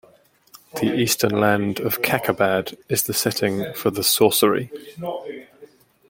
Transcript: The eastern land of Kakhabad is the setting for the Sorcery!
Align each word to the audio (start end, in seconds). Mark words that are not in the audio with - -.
The 0.79 0.95
eastern 0.95 1.39
land 1.39 1.79
of 1.79 2.01
Kakhabad 2.01 2.75
is 2.89 3.03
the 3.03 3.13
setting 3.13 3.71
for 3.75 3.91
the 3.91 4.03
Sorcery! 4.03 4.71